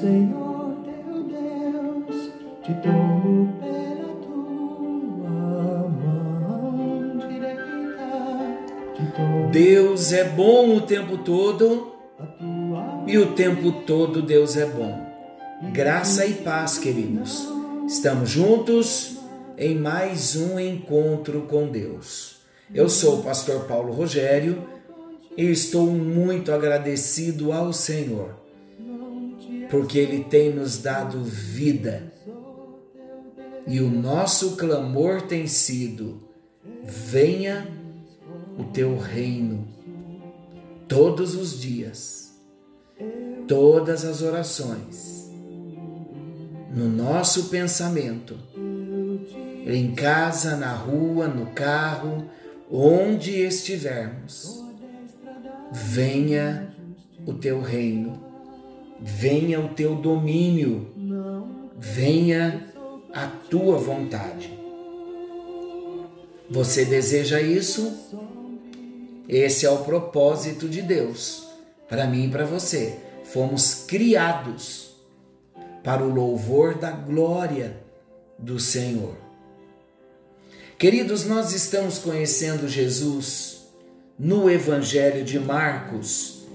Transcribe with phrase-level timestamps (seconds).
[0.00, 2.30] Senhor teu Deus,
[2.62, 7.98] te tomo pela tua mão direita.
[9.50, 11.96] Deus é bom o tempo todo
[13.08, 15.04] e o tempo todo Deus é bom.
[15.72, 17.48] Graça e paz, queridos.
[17.88, 19.18] Estamos juntos
[19.56, 22.36] em mais um encontro com Deus.
[22.72, 24.62] Eu sou o pastor Paulo Rogério
[25.36, 28.36] e estou muito agradecido ao Senhor,
[29.70, 32.12] porque Ele tem nos dado vida.
[33.66, 36.22] E o nosso clamor tem sido:
[36.82, 37.68] venha
[38.58, 39.68] o teu reino
[40.88, 42.40] todos os dias,
[43.46, 45.30] todas as orações,
[46.74, 48.34] no nosso pensamento,
[49.66, 52.24] em casa, na rua, no carro,
[52.70, 54.64] onde estivermos.
[55.70, 56.74] Venha
[57.26, 58.27] o teu reino,
[59.00, 60.88] venha o teu domínio,
[61.76, 62.72] venha
[63.12, 64.58] a tua vontade.
[66.50, 67.92] Você deseja isso?
[69.28, 71.46] Esse é o propósito de Deus
[71.88, 72.98] para mim e para você.
[73.24, 74.94] Fomos criados
[75.84, 77.76] para o louvor da glória
[78.38, 79.16] do Senhor.
[80.78, 83.66] Queridos, nós estamos conhecendo Jesus
[84.18, 86.46] no Evangelho de Marcos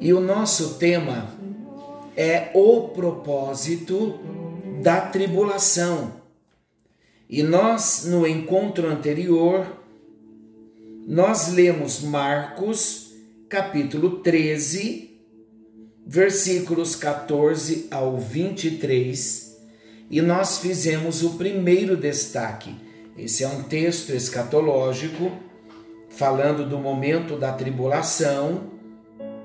[0.00, 1.39] e o nosso tema
[2.16, 4.18] é o propósito
[4.82, 6.20] da tribulação.
[7.28, 9.66] E nós, no encontro anterior,
[11.06, 13.12] nós lemos Marcos,
[13.48, 15.10] capítulo 13,
[16.06, 19.56] versículos 14 ao 23,
[20.10, 22.74] e nós fizemos o primeiro destaque.
[23.16, 25.30] Esse é um texto escatológico
[26.08, 28.70] falando do momento da tribulação,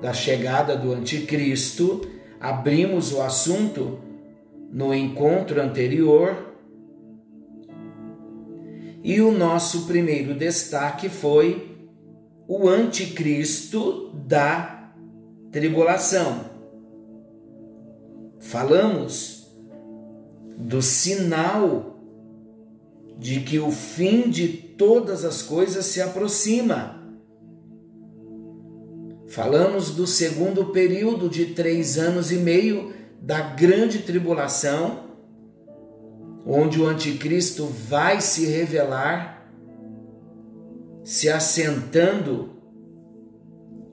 [0.00, 2.08] da chegada do anticristo.
[2.42, 4.00] Abrimos o assunto
[4.72, 6.56] no encontro anterior.
[9.00, 11.86] E o nosso primeiro destaque foi
[12.48, 14.92] o anticristo da
[15.52, 16.46] tribulação.
[18.40, 19.48] Falamos
[20.58, 21.96] do sinal
[23.20, 27.01] de que o fim de todas as coisas se aproxima.
[29.32, 35.04] Falamos do segundo período de três anos e meio da grande tribulação,
[36.46, 39.50] onde o anticristo vai se revelar,
[41.02, 42.50] se assentando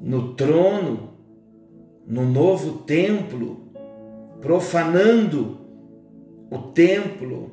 [0.00, 1.10] no trono,
[2.04, 3.70] no novo templo,
[4.40, 5.60] profanando
[6.50, 7.52] o templo.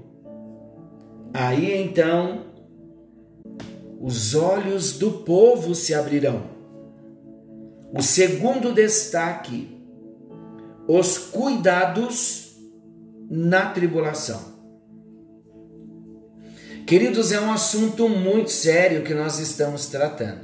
[1.32, 2.46] Aí então
[4.02, 6.55] os olhos do povo se abrirão.
[7.98, 9.82] O segundo destaque,
[10.86, 12.58] os cuidados
[13.30, 14.54] na tribulação.
[16.86, 20.42] Queridos, é um assunto muito sério que nós estamos tratando.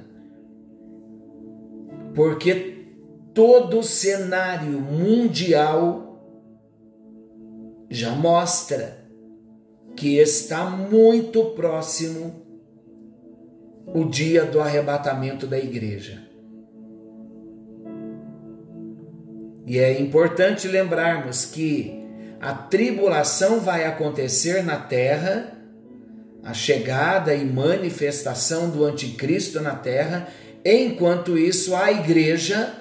[2.16, 2.85] Porque
[3.34, 6.25] todo cenário mundial
[7.90, 9.06] já mostra
[9.97, 12.45] que está muito próximo
[13.94, 16.31] o dia do arrebatamento da igreja.
[19.66, 22.01] E é importante lembrarmos que
[22.39, 25.53] a tribulação vai acontecer na terra,
[26.44, 30.27] a chegada e manifestação do anticristo na terra,
[30.66, 32.73] enquanto isso a igreja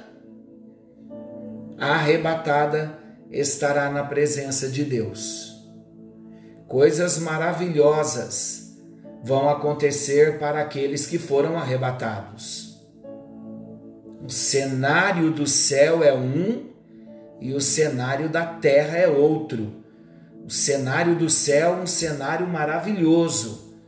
[1.78, 2.98] arrebatada
[3.30, 5.50] estará na presença de Deus.
[6.66, 8.78] Coisas maravilhosas
[9.22, 12.80] vão acontecer para aqueles que foram arrebatados.
[14.24, 16.69] O cenário do céu é um
[17.40, 19.84] e o cenário da terra é outro.
[20.44, 23.78] O cenário do céu é um cenário maravilhoso,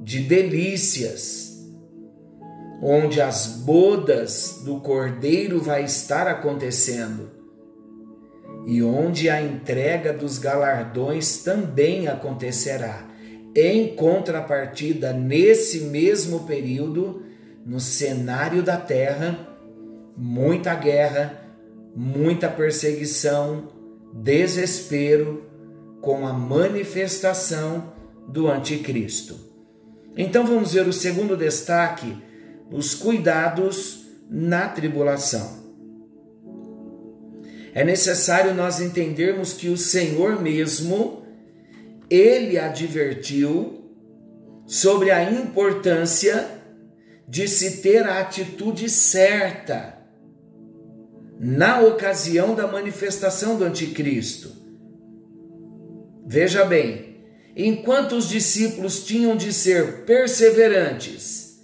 [0.00, 1.68] de delícias,
[2.82, 7.40] onde as bodas do cordeiro vai estar acontecendo
[8.66, 13.08] e onde a entrega dos galardões também acontecerá.
[13.54, 17.22] Em contrapartida, nesse mesmo período,
[17.64, 19.38] no cenário da terra,
[20.16, 21.39] muita guerra,
[21.94, 23.68] muita perseguição,
[24.12, 25.44] desespero
[26.00, 27.92] com a manifestação
[28.28, 29.38] do anticristo.
[30.16, 32.16] Então vamos ver o segundo destaque,
[32.70, 35.60] os cuidados na tribulação.
[37.72, 41.24] É necessário nós entendermos que o Senhor mesmo
[42.08, 43.84] ele advertiu
[44.66, 46.48] sobre a importância
[47.28, 49.99] de se ter a atitude certa
[51.42, 54.52] na ocasião da manifestação do Anticristo.
[56.26, 57.16] Veja bem,
[57.56, 61.58] enquanto os discípulos tinham de ser perseverantes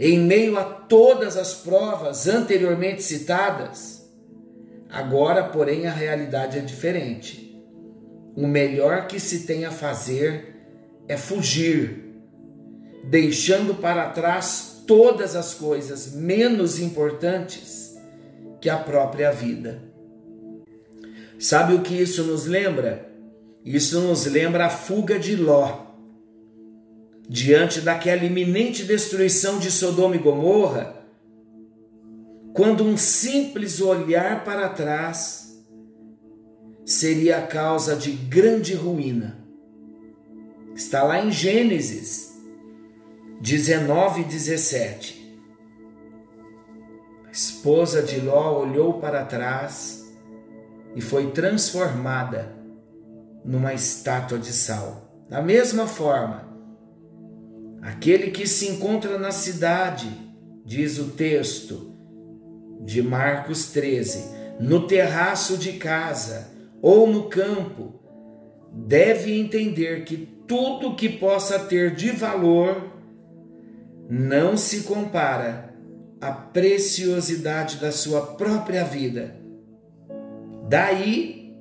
[0.00, 4.10] em meio a todas as provas anteriormente citadas,
[4.88, 7.62] agora, porém, a realidade é diferente.
[8.34, 10.56] O melhor que se tem a fazer
[11.06, 12.14] é fugir,
[13.04, 17.87] deixando para trás todas as coisas menos importantes
[18.60, 19.82] que a própria vida.
[21.38, 23.08] Sabe o que isso nos lembra?
[23.64, 25.86] Isso nos lembra a fuga de Ló.
[27.28, 30.96] Diante daquela iminente destruição de Sodoma e Gomorra,
[32.54, 35.48] quando um simples olhar para trás
[36.84, 39.38] seria a causa de grande ruína.
[40.74, 42.28] Está lá em Gênesis
[43.40, 45.17] 19, 17.
[47.38, 50.04] Esposa de Ló olhou para trás
[50.96, 52.52] e foi transformada
[53.44, 55.24] numa estátua de sal.
[55.28, 56.48] Da mesma forma,
[57.80, 60.08] aquele que se encontra na cidade,
[60.64, 61.94] diz o texto
[62.84, 66.50] de Marcos 13, no terraço de casa
[66.82, 68.00] ou no campo,
[68.72, 72.92] deve entender que tudo que possa ter de valor
[74.10, 75.67] não se compara
[76.20, 79.36] à preciosidade da sua própria vida.
[80.68, 81.56] Daí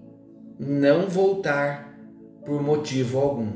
[0.60, 1.98] não voltar
[2.46, 3.52] por motivo algum.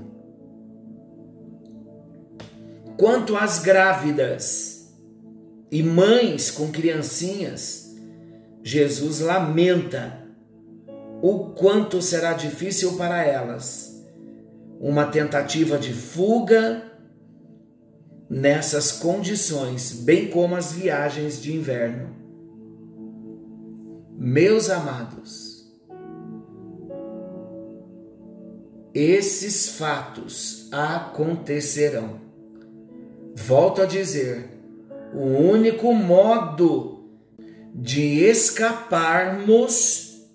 [2.97, 4.93] Quanto às grávidas
[5.71, 7.95] e mães com criancinhas,
[8.63, 10.21] Jesus lamenta
[11.21, 13.91] o quanto será difícil para elas
[14.79, 16.90] uma tentativa de fuga
[18.31, 22.15] nessas condições, bem como as viagens de inverno.
[24.17, 25.69] Meus amados,
[28.93, 32.21] esses fatos acontecerão.
[33.35, 34.49] Volto a dizer,
[35.13, 37.09] o único modo
[37.75, 40.25] de escaparmos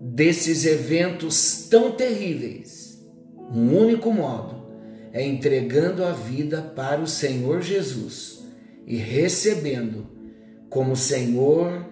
[0.00, 3.04] desses eventos tão terríveis,
[3.52, 4.59] um único modo
[5.12, 8.44] é entregando a vida para o Senhor Jesus
[8.86, 10.06] e recebendo
[10.68, 11.86] como Senhor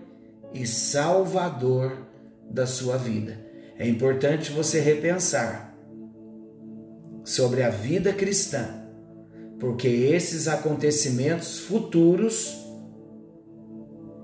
[0.54, 2.06] e Salvador
[2.50, 3.46] da sua vida.
[3.76, 5.76] É importante você repensar
[7.24, 8.66] sobre a vida cristã,
[9.60, 12.56] porque esses acontecimentos futuros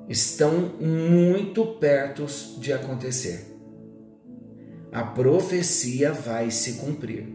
[0.09, 2.27] estão muito perto
[2.59, 3.55] de acontecer.
[4.93, 7.34] A profecia vai se cumprir.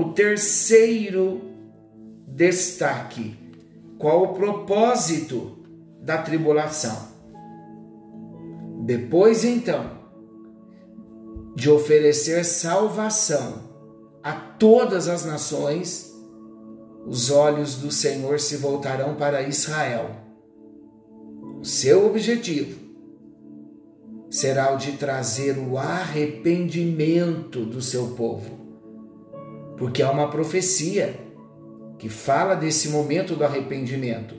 [0.00, 1.42] O terceiro
[2.26, 3.36] destaque:
[3.98, 5.58] qual o propósito
[6.00, 7.10] da tribulação?
[8.86, 9.98] Depois então
[11.54, 13.68] de oferecer salvação
[14.22, 16.10] a todas as nações,
[17.06, 20.12] os olhos do Senhor se voltarão para Israel.
[21.60, 22.80] O seu objetivo
[24.30, 28.69] será o de trazer o arrependimento do seu povo,
[29.80, 31.18] porque há uma profecia
[31.98, 34.34] que fala desse momento do arrependimento.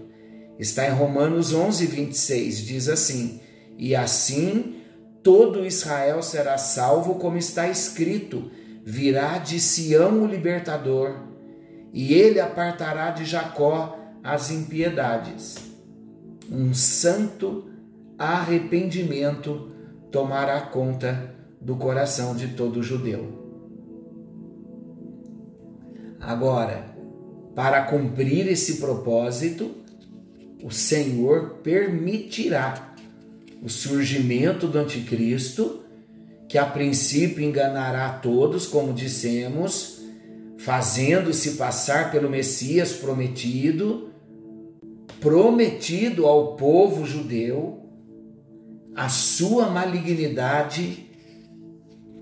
[0.60, 3.42] Está em Romanos 11, 26, diz assim:
[3.76, 4.76] E assim
[5.24, 8.52] todo Israel será salvo, como está escrito
[8.84, 11.16] virá de Sião o libertador,
[11.92, 15.56] e ele apartará de Jacó as impiedades.
[16.52, 17.68] Um santo
[18.18, 19.72] arrependimento
[20.12, 23.41] tomará conta do coração de todo judeu.
[26.22, 26.86] Agora,
[27.56, 29.72] para cumprir esse propósito,
[30.64, 32.96] o Senhor permitirá
[33.64, 35.82] o surgimento do anticristo
[36.48, 40.02] que a princípio enganará todos, como dissemos,
[40.58, 44.12] fazendo-se passar pelo Messias prometido,
[45.20, 47.80] prometido ao povo judeu,
[48.96, 51.10] a sua malignidade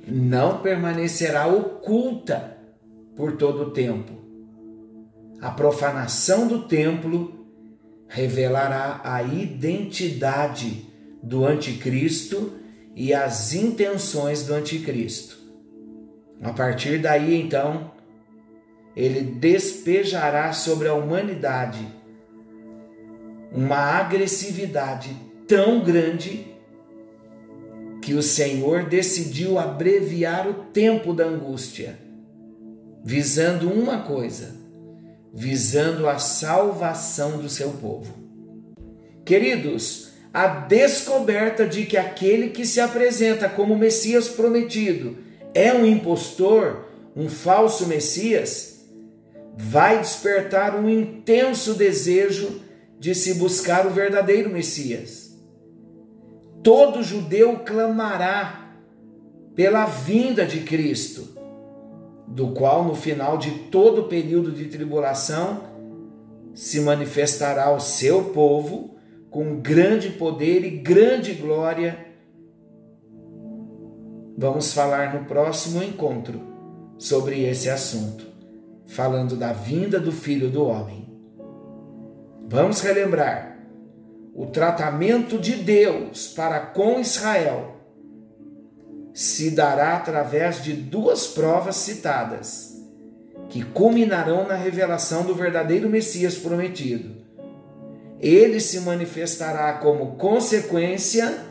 [0.07, 2.58] não permanecerá oculta
[3.19, 4.13] por todo o tempo.
[5.41, 7.45] A profanação do templo
[8.07, 10.87] revelará a identidade
[11.21, 12.53] do anticristo
[12.95, 15.37] e as intenções do anticristo.
[16.41, 17.91] A partir daí, então,
[18.95, 21.85] ele despejará sobre a humanidade
[23.51, 25.13] uma agressividade
[25.45, 26.55] tão grande
[28.01, 32.07] que o Senhor decidiu abreviar o tempo da angústia,
[33.03, 34.55] visando uma coisa,
[35.33, 38.13] visando a salvação do seu povo.
[39.25, 45.17] Queridos, a descoberta de que aquele que se apresenta como Messias prometido
[45.53, 48.85] é um impostor, um falso Messias,
[49.57, 52.61] vai despertar um intenso desejo
[52.99, 55.29] de se buscar o verdadeiro Messias.
[56.61, 58.73] Todo judeu clamará
[59.55, 61.38] pela vinda de Cristo,
[62.29, 65.63] do qual no final de todo o período de tribulação
[66.53, 68.95] se manifestará o seu povo
[69.29, 72.07] com grande poder e grande glória.
[74.37, 76.41] Vamos falar no próximo encontro
[76.97, 78.27] sobre esse assunto,
[78.85, 81.09] falando da vinda do Filho do Homem.
[82.47, 83.59] Vamos relembrar
[84.33, 87.78] o tratamento de Deus para com Israel
[89.19, 92.81] se dará através de duas provas citadas,
[93.49, 97.19] que culminarão na revelação do verdadeiro Messias prometido
[98.19, 101.45] ele se manifestará como consequência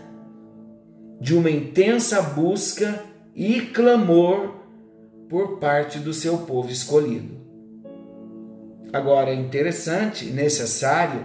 [1.18, 3.02] de uma intensa busca
[3.34, 4.54] e clamor
[5.28, 7.38] por parte do seu povo escolhido.
[8.92, 11.24] Agora, é interessante, necessário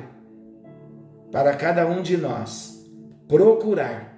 [1.32, 2.86] para cada um de nós
[3.28, 4.18] procurar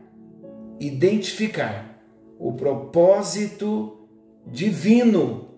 [0.79, 1.94] identificar
[2.39, 4.07] o propósito
[4.45, 5.49] divino,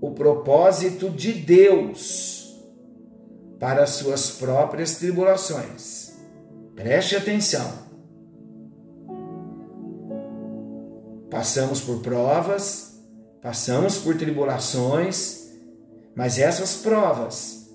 [0.00, 2.58] o propósito de Deus
[3.58, 6.14] para as suas próprias tribulações.
[6.74, 7.90] Preste atenção.
[11.30, 12.98] Passamos por provas,
[13.40, 15.50] passamos por tribulações,
[16.16, 17.70] mas essas provas,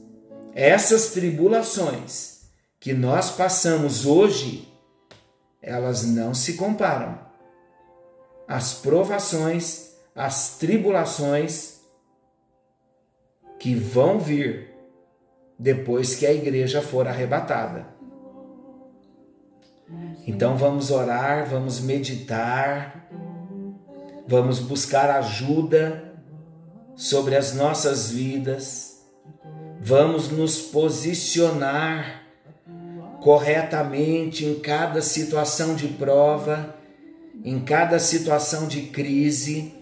[0.54, 4.68] essas tribulações que nós passamos hoje,
[5.62, 7.26] elas não se comparam
[8.48, 11.82] às provações, às tribulações
[13.60, 14.74] que vão vir
[15.58, 17.88] depois que a igreja for arrebatada.
[20.28, 23.08] Então vamos orar, vamos meditar,
[24.28, 26.14] vamos buscar ajuda
[26.96, 29.06] sobre as nossas vidas,
[29.80, 32.24] vamos nos posicionar
[33.22, 36.76] corretamente em cada situação de prova,
[37.46, 39.74] em cada situação de crise.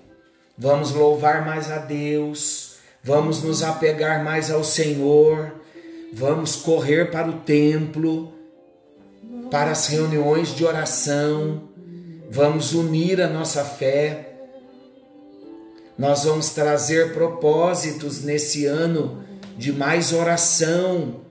[0.56, 5.64] Vamos louvar mais a Deus, vamos nos apegar mais ao Senhor
[6.16, 8.36] Vamos correr para o templo,
[9.50, 11.70] para as reuniões de oração,
[12.30, 14.36] vamos unir a nossa fé.
[15.98, 19.24] Nós vamos trazer propósitos nesse ano
[19.58, 21.22] de mais oração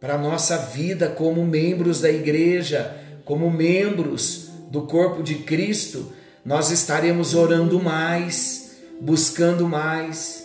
[0.00, 6.12] para a nossa vida como membros da igreja, como membros do corpo de Cristo.
[6.44, 10.40] Nós estaremos orando mais, buscando mais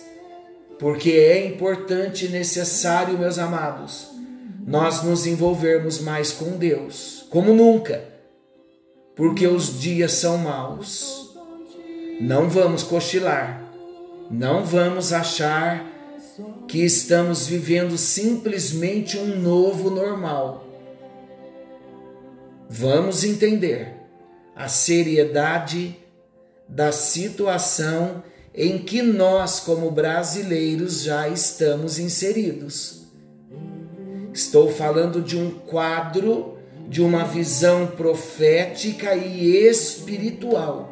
[0.79, 4.09] porque é importante e necessário, meus amados,
[4.65, 8.03] nós nos envolvermos mais com Deus, como nunca,
[9.15, 11.33] porque os dias são maus.
[12.19, 13.61] Não vamos cochilar,
[14.29, 15.85] não vamos achar
[16.67, 20.65] que estamos vivendo simplesmente um novo normal.
[22.69, 23.94] Vamos entender
[24.55, 25.97] a seriedade
[26.67, 33.03] da situação em que nós, como brasileiros, já estamos inseridos.
[34.33, 36.57] Estou falando de um quadro,
[36.87, 40.91] de uma visão profética e espiritual.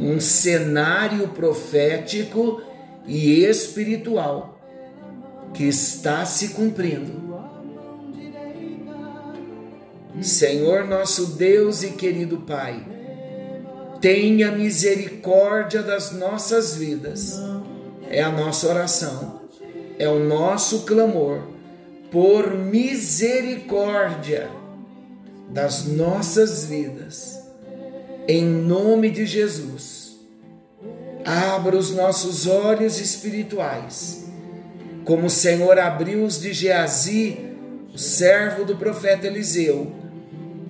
[0.00, 2.62] Um cenário profético
[3.06, 4.58] e espiritual
[5.52, 7.27] que está se cumprindo.
[10.22, 12.86] Senhor nosso Deus e querido Pai,
[14.00, 17.40] tenha misericórdia das nossas vidas.
[18.10, 19.42] É a nossa oração,
[19.98, 21.42] é o nosso clamor
[22.10, 24.48] por misericórdia
[25.50, 27.38] das nossas vidas.
[28.26, 30.18] Em nome de Jesus,
[31.24, 34.26] abra os nossos olhos espirituais,
[35.04, 37.38] como o Senhor abriu os de Geazi,
[37.92, 39.92] o servo do profeta Eliseu.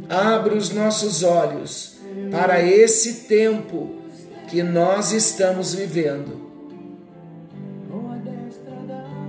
[0.09, 1.99] Abra os nossos olhos
[2.31, 3.97] para esse tempo
[4.49, 6.49] que nós estamos vivendo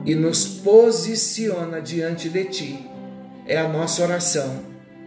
[0.05, 2.89] e nos posiciona diante de Ti.
[3.45, 4.59] É a nossa oração,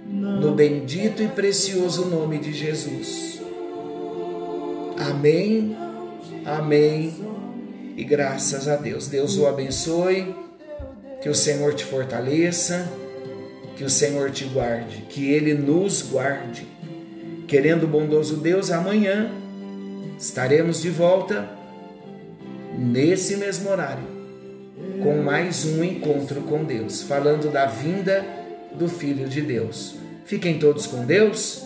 [0.07, 3.41] no bendito e precioso nome de Jesus.
[4.99, 5.77] Amém,
[6.45, 7.15] amém
[7.97, 9.09] e graças a Deus.
[9.09, 10.35] Deus o abençoe,
[11.21, 12.89] que o Senhor te fortaleça,
[13.83, 16.69] que o Senhor te guarde, que Ele nos guarde
[17.49, 19.29] Querendo o bondoso Deus, amanhã
[20.17, 21.51] estaremos de volta
[22.79, 24.05] nesse mesmo horário
[25.03, 28.25] com mais um encontro com Deus, falando da vinda
[28.73, 29.97] do Filho de Deus.
[30.25, 31.65] Fiquem todos com Deus.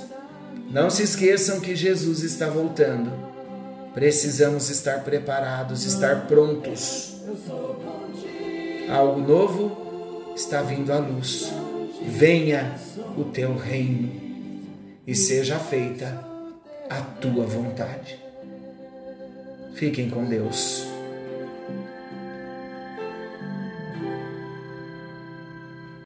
[0.71, 3.13] Não se esqueçam que Jesus está voltando.
[3.95, 7.15] Precisamos estar preparados, estar prontos.
[8.89, 11.53] Algo novo está vindo à luz.
[12.07, 12.75] Venha
[13.17, 14.11] o teu reino
[15.07, 16.25] e seja feita
[16.89, 18.19] a tua vontade.
[19.75, 20.96] Fiquem com Deus.